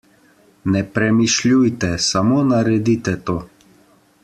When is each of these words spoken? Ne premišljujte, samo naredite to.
Ne 0.75 0.81
premišljujte, 0.95 1.91
samo 2.07 2.41
naredite 2.53 3.17
to. 3.29 3.39